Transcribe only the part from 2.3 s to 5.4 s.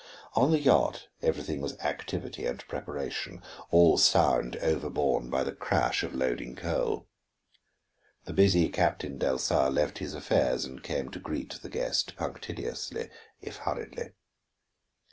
and preparation, all sound overborne